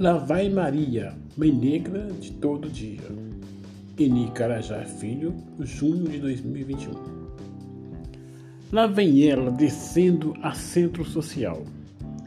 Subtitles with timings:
[0.00, 3.02] Lá vai Maria, mãe negra de todo dia.
[3.98, 6.94] Eni Carajá Filho, junho de 2021.
[8.72, 11.66] Lá vem ela descendo a centro social,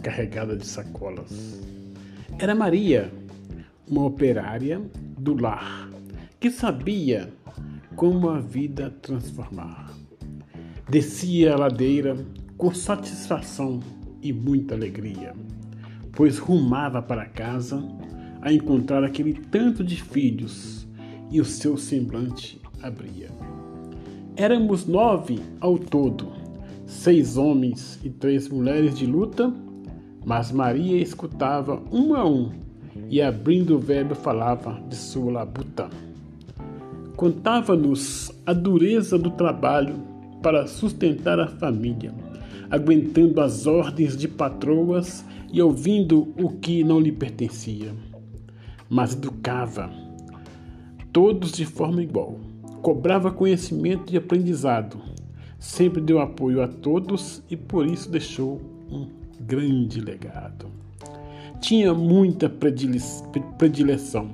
[0.00, 1.60] carregada de sacolas.
[2.38, 3.12] Era Maria,
[3.88, 4.80] uma operária
[5.18, 5.90] do lar,
[6.38, 7.32] que sabia
[7.96, 9.92] como a vida transformar.
[10.88, 12.16] Descia a ladeira
[12.56, 13.80] com satisfação
[14.22, 15.34] e muita alegria,
[16.16, 17.80] pois rumava para casa
[18.40, 20.88] a encontrar aquele tanto de filhos
[21.30, 23.28] e o seu semblante abria.
[24.34, 26.32] Éramos nove ao todo,
[26.86, 29.52] seis homens e três mulheres de luta,
[30.24, 32.50] mas Maria escutava um a um
[33.10, 35.90] e, abrindo o verbo, falava de sua labuta.
[37.14, 39.96] Contava-nos a dureza do trabalho
[40.42, 42.12] para sustentar a família
[42.70, 45.24] aguentando as ordens de patroas
[45.56, 47.94] e ouvindo o que não lhe pertencia.
[48.90, 49.90] Mas educava
[51.10, 52.38] todos de forma igual,
[52.82, 55.00] cobrava conhecimento e aprendizado,
[55.58, 59.08] sempre deu apoio a todos e por isso deixou um
[59.40, 60.66] grande legado.
[61.58, 64.32] Tinha muita predileção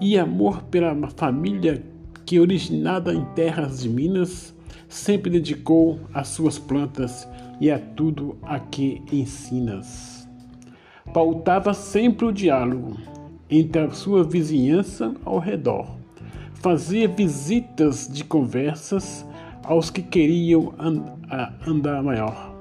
[0.00, 1.82] e amor pela família
[2.24, 4.54] que, originada em terras de Minas,
[4.88, 7.26] sempre dedicou às suas plantas
[7.60, 10.25] e a tudo a que ensinas.
[11.12, 12.96] Pautava sempre o diálogo
[13.48, 15.96] entre a sua vizinhança ao redor.
[16.54, 19.24] Fazia visitas de conversas
[19.64, 20.74] aos que queriam
[21.66, 22.54] andar maior,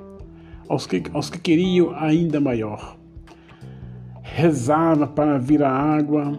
[0.68, 2.98] aos que, aos que queriam ainda maior.
[4.22, 6.38] Rezava para vir a água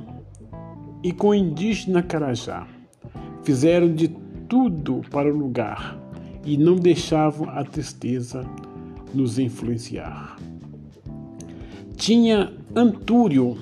[1.03, 2.67] e com o indígena Carajá.
[3.43, 4.09] Fizeram de
[4.49, 5.99] tudo para o lugar
[6.45, 8.45] e não deixavam a tristeza
[9.15, 10.37] nos influenciar.
[11.97, 13.57] Tinha Antúrio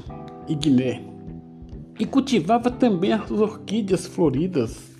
[0.49, 1.01] e Guiné
[2.01, 4.91] e cultivava também as orquídeas floridas,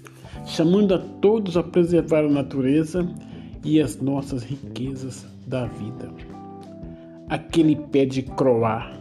[0.47, 3.07] chamando a todos a preservar a natureza
[3.65, 6.15] e as nossas riquezas da vida.
[7.29, 8.93] Aquele pé de croá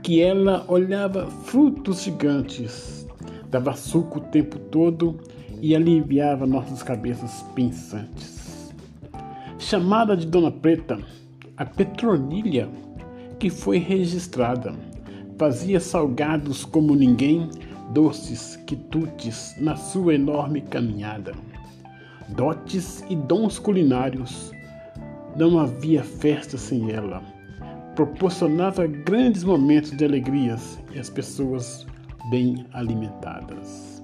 [0.00, 3.04] que ela olhava frutos gigantes,
[3.50, 5.18] dava suco o tempo todo
[5.60, 8.72] e aliviava nossas cabeças pensantes.
[9.58, 11.00] Chamada de Dona Preta,
[11.56, 12.70] a Petronilha,
[13.38, 14.74] que foi registrada,
[15.38, 17.48] fazia salgados como ninguém,
[17.92, 21.32] doces, quitutes na sua enorme caminhada.
[22.30, 24.50] Dotes e dons culinários,
[25.36, 27.22] não havia festa sem ela.
[27.94, 31.86] Proporcionava grandes momentos de alegrias e as pessoas
[32.30, 33.96] bem alimentadas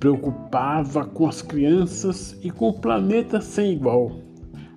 [0.00, 4.10] preocupava com as crianças e com o planeta sem igual.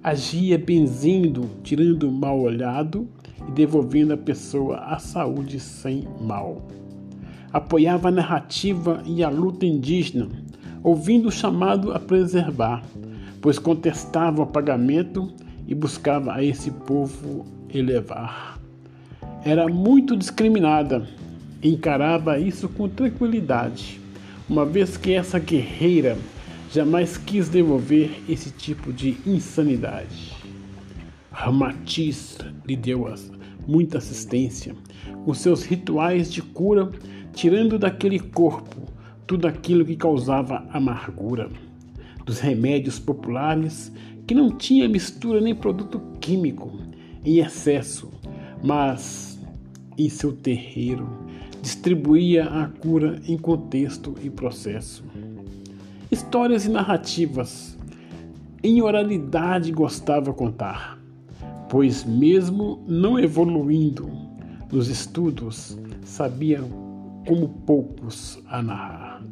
[0.04, 3.08] Agia benzindo, tirando o mal olhado
[3.48, 6.62] e devolvendo à pessoa a saúde sem mal.
[7.52, 10.28] Apoiava a narrativa e a luta indígena,
[10.82, 12.84] ouvindo o chamado a preservar,
[13.42, 15.32] pois contestava o apagamento
[15.68, 18.60] e buscava a esse povo elevar.
[19.46, 21.08] Era muito discriminada,
[21.62, 24.04] encarava isso com tranquilidade
[24.50, 26.18] uma vez que essa guerreira
[26.72, 30.33] jamais quis devolver esse tipo de insanidade.
[31.34, 33.06] Ramatiz lhe deu
[33.68, 34.76] muita assistência
[35.26, 36.92] com seus rituais de cura,
[37.34, 38.84] tirando daquele corpo
[39.26, 41.50] tudo aquilo que causava amargura.
[42.24, 43.92] Dos remédios populares
[44.28, 46.72] que não tinha mistura nem produto químico
[47.26, 48.12] em excesso,
[48.64, 49.40] mas
[49.98, 51.10] em seu terreiro
[51.62, 55.04] distribuía a cura em contexto e processo.
[56.12, 57.78] Histórias e narrativas
[58.62, 61.03] em oralidade gostava contar,
[61.74, 64.08] pois, mesmo não evoluindo
[64.72, 66.62] nos estudos, sabia
[67.28, 69.24] como poucos a narrar.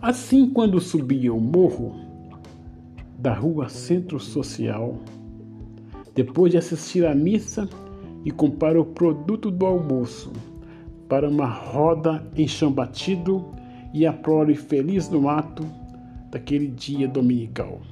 [0.00, 1.94] Assim, quando subia o morro
[3.18, 4.96] da rua Centro Social,
[6.14, 7.68] depois de assistir à missa
[8.24, 10.32] e comprar o produto do almoço,
[11.06, 13.44] para uma roda em chão batido
[13.92, 15.66] e a prole feliz no ato
[16.30, 17.82] daquele dia dominical.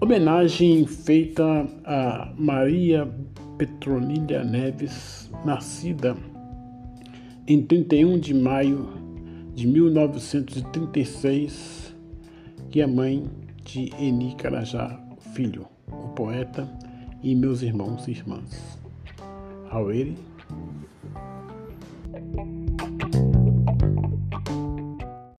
[0.00, 1.44] Homenagem feita
[1.84, 3.08] a Maria
[3.56, 6.16] Petronilha Neves, nascida
[7.46, 8.88] em 31 de maio
[9.54, 11.94] de 1936,
[12.70, 13.30] que é mãe
[13.64, 15.00] de Eni Carajá
[15.32, 16.68] Filho, o poeta,
[17.22, 18.78] e meus irmãos e irmãs.
[19.70, 20.14] Haueri